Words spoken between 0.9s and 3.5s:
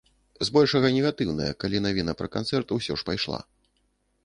негатыўная, калі навіна пра канцэрт усё ж пайшла.